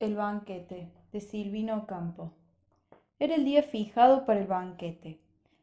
El 0.00 0.16
banquete 0.16 0.90
de 1.12 1.20
Silvino 1.20 1.86
Campo. 1.86 2.32
Era 3.20 3.36
el 3.36 3.44
día 3.44 3.62
fijado 3.62 4.26
para 4.26 4.40
el 4.40 4.48
banquete. 4.48 5.20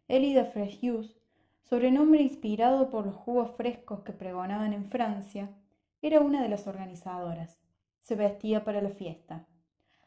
Elida 0.07 0.45
Frejus, 0.45 1.19
sobrenombre 1.63 2.21
inspirado 2.21 2.89
por 2.89 3.05
los 3.05 3.15
jugos 3.15 3.51
frescos 3.57 3.99
que 4.03 4.13
pregonaban 4.13 4.71
en 4.71 4.85
Francia, 4.85 5.49
era 6.01 6.21
una 6.21 6.41
de 6.41 6.47
las 6.47 6.65
organizadoras. 6.65 7.59
Se 7.99 8.15
vestía 8.15 8.63
para 8.63 8.81
la 8.81 8.91
fiesta. 8.91 9.47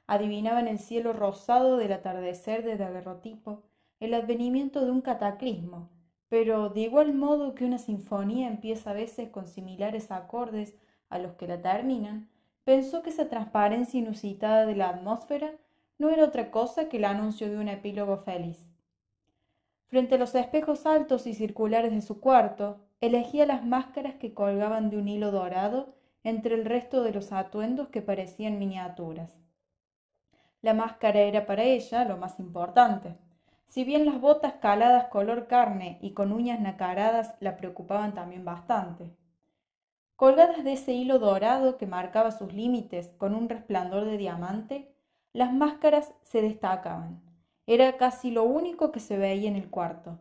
Adivinaba 0.06 0.60
en 0.60 0.68
el 0.68 0.78
cielo 0.78 1.12
rosado 1.12 1.76
del 1.76 1.92
atardecer 1.92 2.64
de 2.64 2.78
daguerrotipo 2.78 3.64
el 4.00 4.14
advenimiento 4.14 4.86
de 4.86 4.90
un 4.90 5.02
cataclismo, 5.02 5.90
pero 6.30 6.70
de 6.70 6.80
igual 6.80 7.12
modo 7.12 7.54
que 7.54 7.66
una 7.66 7.78
sinfonía 7.78 8.48
empieza 8.48 8.90
a 8.90 8.94
veces 8.94 9.28
con 9.28 9.46
similares 9.46 10.10
acordes 10.10 10.74
a 11.10 11.18
los 11.18 11.34
que 11.34 11.46
la 11.46 11.60
terminan, 11.60 12.30
pensó 12.64 13.02
que 13.02 13.10
esa 13.10 13.28
transparencia 13.28 14.00
inusitada 14.00 14.66
de 14.66 14.74
la 14.74 14.88
atmósfera 14.88 15.52
no 15.98 16.10
era 16.10 16.24
otra 16.24 16.50
cosa 16.50 16.88
que 16.88 16.96
el 16.96 17.04
anuncio 17.04 17.48
de 17.50 17.58
un 17.58 17.68
epílogo 17.68 18.18
feliz. 18.18 18.68
Frente 19.86 20.16
a 20.16 20.18
los 20.18 20.34
espejos 20.34 20.86
altos 20.86 21.26
y 21.26 21.34
circulares 21.34 21.92
de 21.92 22.00
su 22.00 22.20
cuarto, 22.20 22.80
elegía 23.00 23.46
las 23.46 23.64
máscaras 23.64 24.14
que 24.14 24.34
colgaban 24.34 24.90
de 24.90 24.96
un 24.96 25.08
hilo 25.08 25.30
dorado 25.30 25.94
entre 26.24 26.54
el 26.54 26.64
resto 26.64 27.02
de 27.02 27.12
los 27.12 27.32
atuendos 27.32 27.88
que 27.88 28.02
parecían 28.02 28.58
miniaturas. 28.58 29.38
La 30.62 30.72
máscara 30.72 31.20
era 31.20 31.44
para 31.46 31.62
ella 31.62 32.04
lo 32.06 32.16
más 32.16 32.40
importante. 32.40 33.14
Si 33.68 33.84
bien 33.84 34.06
las 34.06 34.20
botas 34.20 34.54
caladas 34.54 35.08
color 35.08 35.46
carne 35.46 35.98
y 36.00 36.12
con 36.12 36.32
uñas 36.32 36.60
nacaradas 36.60 37.34
la 37.40 37.56
preocupaban 37.56 38.14
también 38.14 38.44
bastante. 38.44 39.10
Colgadas 40.16 40.62
de 40.62 40.74
ese 40.74 40.92
hilo 40.92 41.18
dorado 41.18 41.76
que 41.76 41.86
marcaba 41.86 42.30
sus 42.30 42.52
límites 42.52 43.12
con 43.18 43.34
un 43.34 43.48
resplandor 43.48 44.04
de 44.04 44.16
diamante, 44.16 44.94
las 45.32 45.52
máscaras 45.52 46.14
se 46.22 46.40
destacaban. 46.40 47.20
Era 47.66 47.96
casi 47.96 48.30
lo 48.30 48.44
único 48.44 48.92
que 48.92 49.00
se 49.00 49.18
veía 49.18 49.48
en 49.48 49.56
el 49.56 49.70
cuarto. 49.70 50.20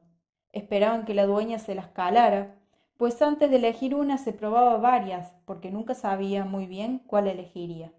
Esperaban 0.52 1.06
que 1.06 1.14
la 1.14 1.28
dueña 1.28 1.60
se 1.60 1.76
las 1.76 1.90
calara, 1.90 2.56
pues 2.98 3.22
antes 3.22 3.52
de 3.52 3.58
elegir 3.58 3.94
una 3.94 4.18
se 4.18 4.34
probaba 4.34 4.78
varias, 4.78 5.34
porque 5.46 5.70
nunca 5.70 5.94
sabía 5.94 6.44
muy 6.44 6.66
bien 6.66 7.00
cuál 7.06 7.28
elegiría. 7.28 7.92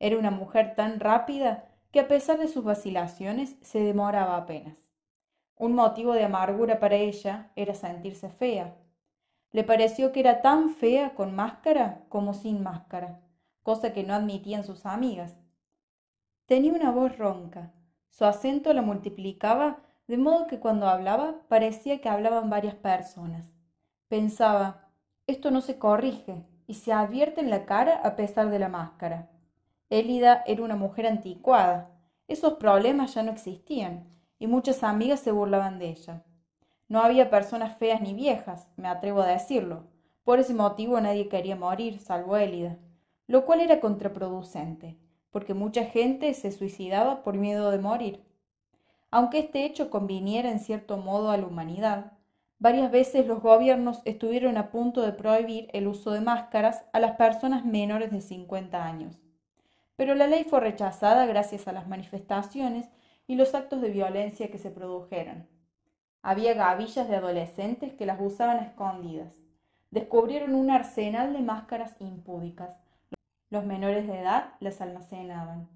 Era 0.00 0.18
una 0.18 0.30
mujer 0.30 0.74
tan 0.74 1.00
rápida 1.00 1.68
que 1.90 2.00
a 2.00 2.08
pesar 2.08 2.38
de 2.38 2.48
sus 2.48 2.64
vacilaciones 2.64 3.56
se 3.62 3.78
demoraba 3.78 4.36
apenas. 4.36 4.76
Un 5.56 5.72
motivo 5.72 6.12
de 6.12 6.24
amargura 6.24 6.80
para 6.80 6.96
ella 6.96 7.50
era 7.56 7.74
sentirse 7.74 8.28
fea, 8.28 8.74
le 9.54 9.62
pareció 9.62 10.10
que 10.10 10.18
era 10.18 10.42
tan 10.42 10.70
fea 10.70 11.14
con 11.14 11.36
máscara 11.36 12.02
como 12.08 12.34
sin 12.34 12.64
máscara, 12.64 13.20
cosa 13.62 13.92
que 13.92 14.02
no 14.02 14.12
admitían 14.12 14.64
sus 14.64 14.84
amigas. 14.84 15.38
Tenía 16.46 16.72
una 16.72 16.90
voz 16.90 17.16
ronca. 17.16 17.72
Su 18.08 18.24
acento 18.24 18.72
la 18.72 18.82
multiplicaba 18.82 19.78
de 20.08 20.16
modo 20.18 20.48
que 20.48 20.58
cuando 20.58 20.88
hablaba 20.88 21.36
parecía 21.46 22.00
que 22.00 22.08
hablaban 22.08 22.50
varias 22.50 22.74
personas. 22.74 23.48
Pensaba, 24.08 24.88
esto 25.28 25.52
no 25.52 25.60
se 25.60 25.78
corrige 25.78 26.44
y 26.66 26.74
se 26.74 26.92
advierte 26.92 27.40
en 27.40 27.48
la 27.48 27.64
cara 27.64 28.00
a 28.02 28.16
pesar 28.16 28.50
de 28.50 28.58
la 28.58 28.68
máscara. 28.68 29.30
Élida 29.88 30.42
era 30.48 30.64
una 30.64 30.74
mujer 30.74 31.06
anticuada. 31.06 31.92
Esos 32.26 32.54
problemas 32.54 33.14
ya 33.14 33.22
no 33.22 33.30
existían 33.30 34.08
y 34.40 34.48
muchas 34.48 34.82
amigas 34.82 35.20
se 35.20 35.30
burlaban 35.30 35.78
de 35.78 35.90
ella. 35.90 36.24
No 36.94 37.02
había 37.02 37.28
personas 37.28 37.76
feas 37.76 38.00
ni 38.00 38.14
viejas, 38.14 38.68
me 38.76 38.86
atrevo 38.86 39.20
a 39.20 39.26
decirlo. 39.26 39.82
Por 40.22 40.38
ese 40.38 40.54
motivo 40.54 41.00
nadie 41.00 41.28
quería 41.28 41.56
morir, 41.56 41.98
salvo 41.98 42.36
Élida, 42.36 42.78
lo 43.26 43.44
cual 43.44 43.62
era 43.62 43.80
contraproducente, 43.80 44.96
porque 45.32 45.54
mucha 45.54 45.86
gente 45.86 46.32
se 46.34 46.52
suicidaba 46.52 47.24
por 47.24 47.34
miedo 47.34 47.72
de 47.72 47.80
morir. 47.80 48.22
Aunque 49.10 49.40
este 49.40 49.64
hecho 49.64 49.90
conviniera 49.90 50.48
en 50.52 50.60
cierto 50.60 50.96
modo 50.96 51.32
a 51.32 51.36
la 51.36 51.48
humanidad, 51.48 52.12
varias 52.60 52.92
veces 52.92 53.26
los 53.26 53.42
gobiernos 53.42 54.00
estuvieron 54.04 54.56
a 54.56 54.70
punto 54.70 55.02
de 55.02 55.10
prohibir 55.10 55.70
el 55.72 55.88
uso 55.88 56.12
de 56.12 56.20
máscaras 56.20 56.84
a 56.92 57.00
las 57.00 57.16
personas 57.16 57.64
menores 57.64 58.12
de 58.12 58.20
50 58.20 58.86
años. 58.86 59.18
Pero 59.96 60.14
la 60.14 60.28
ley 60.28 60.44
fue 60.44 60.60
rechazada 60.60 61.26
gracias 61.26 61.66
a 61.66 61.72
las 61.72 61.88
manifestaciones 61.88 62.88
y 63.26 63.34
los 63.34 63.56
actos 63.56 63.80
de 63.80 63.90
violencia 63.90 64.48
que 64.48 64.58
se 64.58 64.70
produjeron. 64.70 65.52
Había 66.26 66.54
gavillas 66.54 67.06
de 67.06 67.16
adolescentes 67.16 67.92
que 67.92 68.06
las 68.06 68.18
usaban 68.18 68.56
escondidas. 68.60 69.30
Descubrieron 69.90 70.54
un 70.54 70.70
arsenal 70.70 71.34
de 71.34 71.40
máscaras 71.40 71.96
impúdicas. 72.00 72.70
Los 73.50 73.66
menores 73.66 74.06
de 74.06 74.20
edad 74.20 74.54
las 74.58 74.80
almacenaban. 74.80 75.68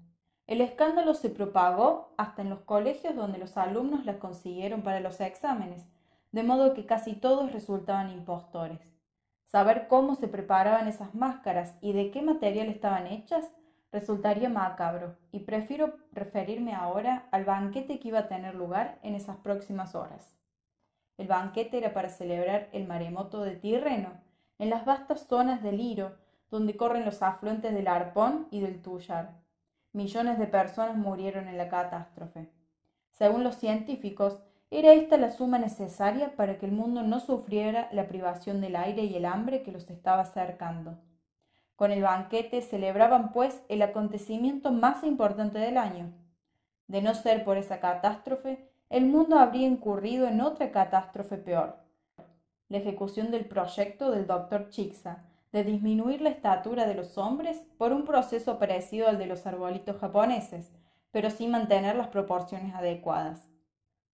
El 0.47 0.61
escándalo 0.61 1.13
se 1.13 1.29
propagó 1.29 2.15
hasta 2.17 2.41
en 2.41 2.49
los 2.49 2.61
colegios 2.61 3.15
donde 3.15 3.37
los 3.37 3.57
alumnos 3.57 4.07
las 4.07 4.15
consiguieron 4.15 4.81
para 4.81 5.01
los 5.01 5.21
exámenes, 5.21 5.85
de 6.31 6.41
modo 6.41 6.73
que 6.73 6.87
casi 6.87 7.13
todos 7.13 7.51
resultaban 7.51 8.09
impostores. 8.09 8.79
Saber 9.45 9.87
cómo 9.87 10.15
se 10.15 10.27
preparaban 10.27 10.87
esas 10.87 11.13
máscaras 11.13 11.75
y 11.79 11.93
de 11.93 12.09
qué 12.09 12.23
material 12.23 12.69
estaban 12.69 13.05
hechas 13.05 13.51
resultaría 13.91 14.49
macabro, 14.49 15.15
y 15.31 15.41
prefiero 15.41 15.93
referirme 16.11 16.73
ahora 16.73 17.27
al 17.31 17.45
banquete 17.45 17.99
que 17.99 18.07
iba 18.07 18.19
a 18.19 18.27
tener 18.27 18.55
lugar 18.55 18.97
en 19.03 19.13
esas 19.13 19.37
próximas 19.37 19.93
horas. 19.93 20.38
El 21.19 21.27
banquete 21.27 21.79
era 21.79 21.93
para 21.93 22.07
celebrar 22.07 22.69
el 22.71 22.87
maremoto 22.87 23.43
de 23.43 23.57
Tirreno, 23.57 24.21
en 24.57 24.69
las 24.69 24.85
vastas 24.85 25.27
zonas 25.27 25.61
del 25.61 25.81
Iro, 25.81 26.15
donde 26.49 26.77
corren 26.77 27.03
los 27.03 27.21
afluentes 27.21 27.73
del 27.73 27.89
Arpón 27.89 28.47
y 28.51 28.61
del 28.61 28.81
Tuyar. 28.81 29.33
Millones 29.91 30.39
de 30.39 30.47
personas 30.47 30.95
murieron 30.95 31.49
en 31.49 31.57
la 31.57 31.67
catástrofe. 31.67 32.47
Según 33.11 33.43
los 33.43 33.57
científicos, 33.57 34.41
era 34.71 34.93
esta 34.93 35.17
la 35.17 35.29
suma 35.29 35.59
necesaria 35.59 36.37
para 36.37 36.57
que 36.57 36.65
el 36.65 36.71
mundo 36.71 37.03
no 37.03 37.19
sufriera 37.19 37.89
la 37.91 38.07
privación 38.07 38.61
del 38.61 38.77
aire 38.77 39.03
y 39.03 39.17
el 39.17 39.25
hambre 39.25 39.61
que 39.61 39.73
los 39.73 39.89
estaba 39.89 40.23
cercando. 40.23 40.99
Con 41.75 41.91
el 41.91 42.01
banquete 42.01 42.61
celebraban, 42.61 43.33
pues, 43.33 43.61
el 43.67 43.81
acontecimiento 43.81 44.71
más 44.71 45.03
importante 45.03 45.59
del 45.59 45.75
año. 45.75 46.13
De 46.87 47.01
no 47.01 47.13
ser 47.13 47.43
por 47.43 47.57
esa 47.57 47.81
catástrofe, 47.81 48.68
el 48.89 49.05
mundo 49.05 49.37
habría 49.37 49.67
incurrido 49.67 50.27
en 50.27 50.41
otra 50.41 50.71
catástrofe 50.71 51.37
peor, 51.37 51.77
la 52.69 52.79
ejecución 52.79 53.29
del 53.29 53.45
proyecto 53.45 54.09
del 54.09 54.25
doctor 54.25 54.69
Chixa 54.69 55.25
de 55.51 55.63
disminuir 55.63 56.21
la 56.21 56.29
estatura 56.29 56.87
de 56.87 56.95
los 56.95 57.17
hombres 57.17 57.63
por 57.77 57.91
un 57.93 58.03
proceso 58.03 58.57
parecido 58.59 59.07
al 59.07 59.17
de 59.17 59.27
los 59.27 59.45
arbolitos 59.45 59.97
japoneses, 59.97 60.71
pero 61.11 61.29
sin 61.29 61.51
mantener 61.51 61.95
las 61.95 62.07
proporciones 62.07 62.73
adecuadas. 62.75 63.47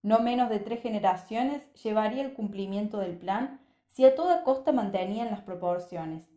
No 0.02 0.20
menos 0.20 0.48
de 0.48 0.60
tres 0.60 0.82
generaciones 0.82 1.72
llevaría 1.82 2.22
el 2.22 2.32
cumplimiento 2.32 2.98
del 2.98 3.16
plan 3.16 3.60
si 3.86 4.04
a 4.04 4.14
toda 4.14 4.44
costa 4.44 4.72
mantenían 4.72 5.30
las 5.30 5.40
proporciones. 5.40 6.28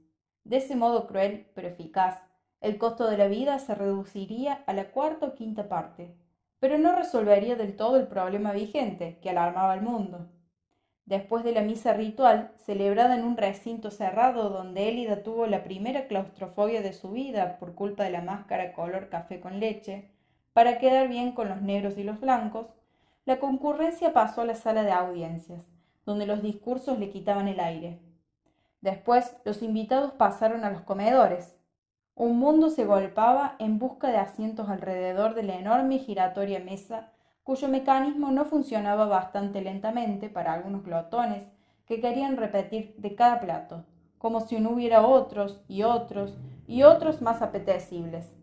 De 0.44 0.58
ese 0.58 0.76
modo 0.76 1.08
cruel 1.08 1.48
pero 1.54 1.68
eficaz, 1.68 2.22
el 2.62 2.78
costo 2.78 3.10
de 3.10 3.18
la 3.18 3.28
vida 3.28 3.60
se 3.60 3.76
reduciría 3.76 4.64
a 4.66 4.74
la 4.74 4.92
cuarta 4.92 5.28
o 5.28 5.36
quinta 5.36 5.70
parte, 5.70 6.16
pero 6.60 6.78
no 6.78 6.96
resolvería 6.96 7.56
del 7.56 7.76
todo 7.76 7.98
el 7.98 8.08
problema 8.08 8.52
vigente 8.52 9.20
que 9.22 9.30
alarmaba 9.30 9.74
al 9.74 9.82
mundo. 9.82 10.30
Después 11.06 11.44
de 11.44 11.54
la 11.54 11.62
misa 11.62 11.94
ritual, 11.94 12.52
celebrada 12.58 13.16
en 13.16 13.24
un 13.24 13.36
recinto 13.36 13.90
cerrado 13.90 14.50
donde 14.50 14.90
Élida 14.90 15.24
tuvo 15.24 15.48
la 15.48 15.64
primera 15.64 16.08
claustrofobia 16.08 16.82
de 16.82 16.94
su 16.94 17.12
vida 17.12 17.58
por 17.58 17.74
culpa 17.74 18.04
de 18.04 18.12
la 18.12 18.22
máscara 18.22 18.74
color 18.74 19.10
café 19.10 19.40
con 19.40 19.60
leche, 19.60 20.12
para 20.54 20.78
quedar 20.78 21.08
bien 21.08 21.32
con 21.32 21.50
los 21.50 21.62
negros 21.62 21.98
y 21.98 22.04
los 22.04 22.20
blancos, 22.20 22.68
la 23.26 23.40
concurrencia 23.40 24.14
pasó 24.14 24.42
a 24.42 24.46
la 24.46 24.56
sala 24.56 24.84
de 24.84 24.92
audiencias, 24.92 25.68
donde 26.06 26.26
los 26.26 26.42
discursos 26.42 27.00
le 27.00 27.10
quitaban 27.10 27.48
el 27.48 27.60
aire. 27.60 28.00
Después, 28.82 29.36
los 29.46 29.62
invitados 29.62 30.14
pasaron 30.14 30.64
a 30.64 30.70
los 30.70 30.82
comedores, 30.82 31.56
un 32.20 32.38
mundo 32.38 32.70
se 32.70 32.84
golpaba 32.84 33.56
en 33.60 33.80
busca 33.80 34.10
de 34.10 34.18
asientos 34.18 34.68
alrededor 34.68 35.36
de 35.36 35.44
la 35.44 35.56
enorme 35.56 36.00
giratoria 36.00 36.60
mesa, 36.60 37.14
cuyo 37.44 37.70
mecanismo 37.70 38.30
no 38.30 38.44
funcionaba 38.44 39.06
bastante 39.06 39.62
lentamente 39.62 40.28
para 40.28 40.52
algunos 40.52 40.84
glotones 40.84 41.48
que 41.86 42.02
querían 42.02 42.36
repetir 42.36 42.94
de 42.98 43.16
cada 43.16 43.40
plato, 43.40 43.86
como 44.18 44.42
si 44.42 44.60
no 44.60 44.72
hubiera 44.72 45.08
otros 45.08 45.62
y 45.70 45.84
otros 45.84 46.38
y 46.68 46.84
otros 46.84 47.22
más 47.22 47.42
apetecibles. 47.42 48.36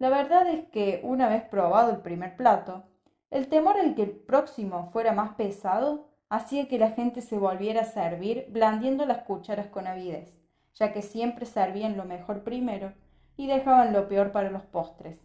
La 0.00 0.08
verdad 0.08 0.48
es 0.48 0.66
que, 0.70 1.00
una 1.04 1.28
vez 1.28 1.44
probado 1.44 1.92
el 1.92 1.98
primer 1.98 2.36
plato, 2.36 2.82
el 3.30 3.46
temor 3.46 3.76
al 3.78 3.94
que 3.94 4.02
el 4.02 4.10
próximo 4.10 4.90
fuera 4.90 5.12
más 5.12 5.36
pesado 5.36 6.08
hacía 6.30 6.66
que 6.66 6.80
la 6.80 6.90
gente 6.90 7.22
se 7.22 7.38
volviera 7.38 7.82
a 7.82 7.84
servir 7.84 8.46
blandiendo 8.50 9.06
las 9.06 9.18
cucharas 9.18 9.68
con 9.68 9.86
avidez 9.86 10.37
ya 10.78 10.92
que 10.92 11.02
siempre 11.02 11.46
servían 11.46 11.96
lo 11.96 12.04
mejor 12.04 12.44
primero 12.44 12.92
y 13.36 13.46
dejaban 13.46 13.92
lo 13.92 14.08
peor 14.08 14.32
para 14.32 14.50
los 14.50 14.62
postres. 14.62 15.20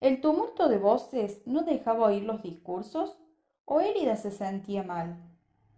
El 0.00 0.20
tumulto 0.20 0.68
de 0.68 0.78
voces 0.78 1.40
no 1.46 1.62
dejaba 1.62 2.06
oír 2.06 2.24
los 2.24 2.42
discursos 2.42 3.18
o 3.64 3.80
Érida 3.80 4.16
se 4.16 4.30
sentía 4.30 4.82
mal. 4.82 5.16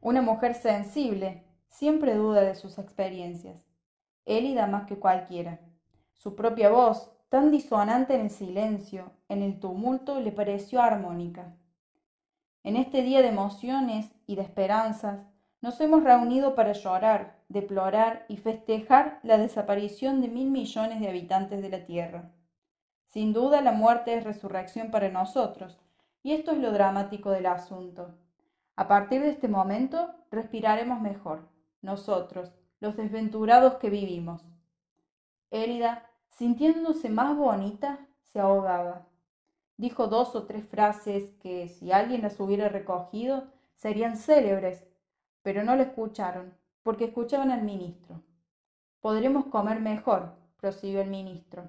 Una 0.01 0.23
mujer 0.23 0.55
sensible 0.55 1.45
siempre 1.69 2.15
duda 2.15 2.41
de 2.41 2.55
sus 2.55 2.79
experiencias. 2.79 3.63
Élida 4.25 4.67
más 4.67 4.87
que 4.87 4.99
cualquiera. 4.99 5.61
Su 6.15 6.35
propia 6.35 6.71
voz, 6.71 7.13
tan 7.29 7.51
disonante 7.51 8.15
en 8.15 8.23
el 8.23 8.31
silencio, 8.31 9.13
en 9.29 9.43
el 9.43 9.61
tumulto, 9.61 10.21
le 10.21 10.33
pareció 10.33 10.81
armónica. 10.81 11.55
En 12.65 12.77
este 12.77 13.03
día 13.03 13.23
de 13.23 13.29
emociones 13.29 14.11
y 14.27 14.35
de 14.35 14.43
esperanzas, 14.43 15.21
nos 15.61 15.81
hemos 15.81 16.03
reunido 16.03 16.55
para 16.55 16.73
llorar, 16.73 17.36
deplorar 17.49 18.25
y 18.29 18.37
festejar 18.37 19.21
la 19.23 19.39
desaparición 19.39 20.21
de 20.21 20.29
mil 20.29 20.51
millones 20.51 21.01
de 21.01 21.09
habitantes 21.09 21.63
de 21.63 21.69
la 21.69 21.85
Tierra. 21.85 22.33
Sin 23.07 23.33
duda 23.33 23.61
la 23.61 23.73
muerte 23.73 24.15
es 24.15 24.25
resurrección 24.25 24.91
para 24.91 25.09
nosotros, 25.09 25.81
y 26.23 26.33
esto 26.33 26.53
es 26.53 26.59
lo 26.59 26.73
dramático 26.73 27.31
del 27.31 27.47
asunto. 27.47 28.15
A 28.75 28.89
partir 28.89 29.23
de 29.23 29.31
este 29.31 29.49
momento 29.49 30.11
respiraremos 30.31 31.01
mejor, 31.01 31.49
nosotros, 31.83 32.53
los 32.81 32.97
desventurados 32.97 33.75
que 33.75 33.91
vivimos. 33.91 34.45
Élida, 35.51 36.11
sintiéndose 36.31 37.09
más 37.09 37.37
bonita, 37.37 38.07
se 38.25 38.41
ahogaba. 38.41 39.07
Dijo 39.79 40.09
dos 40.09 40.35
o 40.35 40.45
tres 40.45 40.67
frases 40.69 41.31
que, 41.41 41.69
si 41.69 41.93
alguien 41.93 42.23
las 42.23 42.39
hubiera 42.41 42.69
recogido, 42.69 43.45
serían 43.77 44.17
célebres, 44.17 44.85
pero 45.43 45.63
no 45.63 45.77
la 45.77 45.85
escucharon, 45.85 46.55
porque 46.87 47.07
escuchaban 47.07 47.51
al 47.51 47.63
ministro. 47.63 48.23
Podremos 49.01 49.47
comer 49.47 49.81
mejor, 49.81 50.37
prosiguió 50.57 51.01
el 51.01 51.11
ministro. 51.11 51.65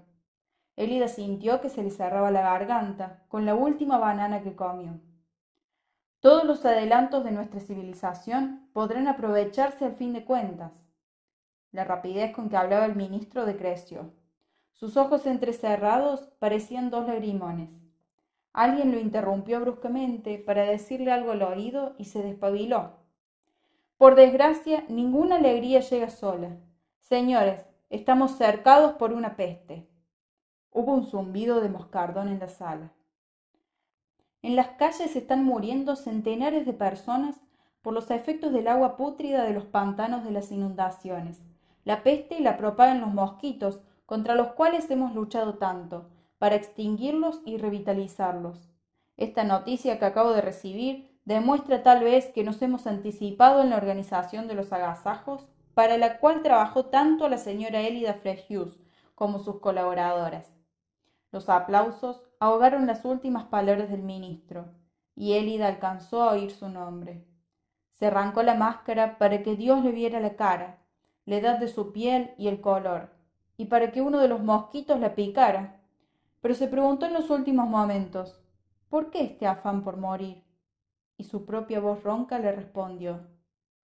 Élida 0.75 1.07
sintió 1.07 1.59
que 1.59 1.69
se 1.69 1.81
le 1.81 1.89
cerraba 1.89 2.29
la 2.29 2.43
garganta 2.43 3.23
con 3.27 3.43
la 3.43 3.55
última 3.55 3.97
banana 3.97 4.43
que 4.43 4.55
comió. 4.55 4.99
Todos 6.19 6.43
los 6.45 6.63
adelantos 6.65 7.23
de 7.23 7.31
nuestra 7.31 7.59
civilización 7.59 8.69
podrán 8.73 9.07
aprovecharse 9.07 9.85
al 9.85 9.95
fin 9.95 10.13
de 10.13 10.23
cuentas. 10.23 10.71
La 11.71 11.83
rapidez 11.83 12.31
con 12.35 12.47
que 12.47 12.57
hablaba 12.57 12.85
el 12.85 12.95
ministro 12.95 13.47
decreció. 13.47 14.11
Sus 14.73 14.97
ojos 14.97 15.25
entrecerrados 15.25 16.29
parecían 16.37 16.91
dos 16.91 17.07
lagrimones. 17.07 17.71
Alguien 18.53 18.91
lo 18.91 18.99
interrumpió 18.99 19.61
bruscamente 19.61 20.37
para 20.37 20.61
decirle 20.65 21.11
algo 21.11 21.31
al 21.31 21.41
oído 21.41 21.95
y 21.97 22.05
se 22.05 22.21
despabiló. 22.21 23.06
Por 23.97 24.13
desgracia, 24.13 24.83
ninguna 24.89 25.37
alegría 25.37 25.79
llega 25.79 26.11
sola. 26.11 26.57
Señores, 26.99 27.65
estamos 27.89 28.37
cercados 28.37 28.93
por 28.93 29.11
una 29.11 29.35
peste. 29.35 29.87
Hubo 30.69 30.93
un 30.93 31.07
zumbido 31.07 31.61
de 31.61 31.69
moscardón 31.69 32.27
en 32.27 32.37
la 32.37 32.47
sala. 32.47 32.93
En 34.43 34.55
las 34.55 34.67
calles 34.69 35.15
están 35.15 35.43
muriendo 35.43 35.95
centenares 35.95 36.67
de 36.67 36.73
personas 36.73 37.37
por 37.81 37.93
los 37.93 38.11
efectos 38.11 38.53
del 38.53 38.67
agua 38.67 38.97
pútrida 38.97 39.43
de 39.43 39.53
los 39.53 39.65
pantanos 39.65 40.23
de 40.23 40.31
las 40.31 40.51
inundaciones. 40.51 41.41
La 41.83 42.03
peste 42.03 42.39
la 42.39 42.55
propagan 42.55 43.01
los 43.01 43.11
mosquitos, 43.11 43.81
contra 44.05 44.35
los 44.35 44.49
cuales 44.49 44.91
hemos 44.91 45.15
luchado 45.15 45.55
tanto, 45.55 46.07
para 46.37 46.55
extinguirlos 46.55 47.41
y 47.45 47.57
revitalizarlos. 47.57 48.69
Esta 49.15 49.43
noticia 49.43 49.97
que 49.97 50.05
acabo 50.05 50.33
de 50.33 50.41
recibir 50.41 51.16
demuestra 51.27 51.83
tal 51.83 52.05
vez 52.05 52.27
que 52.27 52.45
nos 52.45 52.61
hemos 52.61 52.87
anticipado 52.87 53.61
en 53.61 53.69
la 53.69 53.75
organización 53.75 54.47
de 54.47 54.53
los 54.53 54.71
agasajos, 54.71 55.45
para 55.73 55.97
la 55.97 56.19
cual 56.19 56.41
trabajó 56.41 56.85
tanto 56.85 57.27
la 57.27 57.37
señora 57.37 57.81
Elida 57.81 58.13
Frejius 58.13 58.79
como 59.13 59.37
sus 59.39 59.59
colaboradoras. 59.59 60.53
Los 61.33 61.49
aplausos 61.49 62.23
ahogaron 62.39 62.87
las 62.87 63.03
últimas 63.03 63.43
palabras 63.43 63.89
del 63.89 64.03
ministro, 64.03 64.69
y 65.15 65.33
Élida 65.33 65.67
alcanzó 65.67 66.23
a 66.23 66.31
oír 66.31 66.49
su 66.49 66.69
nombre. 66.69 67.25
Se 67.89 68.05
arrancó 68.05 68.41
la 68.41 68.55
máscara 68.55 69.17
para 69.17 69.43
que 69.43 69.57
Dios 69.57 69.83
le 69.83 69.91
viera 69.91 70.21
la 70.21 70.37
cara, 70.37 70.77
la 71.25 71.35
edad 71.35 71.59
de 71.59 71.67
su 71.67 71.91
piel 71.91 72.31
y 72.37 72.47
el 72.47 72.61
color, 72.61 73.09
y 73.57 73.65
para 73.65 73.91
que 73.91 74.01
uno 74.01 74.19
de 74.19 74.29
los 74.29 74.41
mosquitos 74.41 74.97
la 74.97 75.13
picara. 75.13 75.81
Pero 76.39 76.55
se 76.55 76.69
preguntó 76.69 77.05
en 77.05 77.13
los 77.13 77.29
últimos 77.29 77.67
momentos, 77.67 78.39
¿por 78.87 79.09
qué 79.11 79.23
este 79.23 79.45
afán 79.45 79.83
por 79.83 79.97
morir? 79.97 80.46
Y 81.17 81.23
su 81.23 81.45
propia 81.45 81.79
voz 81.79 82.03
ronca 82.03 82.39
le 82.39 82.51
respondió, 82.51 83.27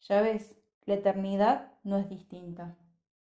ya 0.01 0.21
ves, 0.21 0.55
la 0.85 0.95
eternidad 0.95 1.73
no 1.83 1.97
es 1.97 2.07
distinta. 2.09 2.77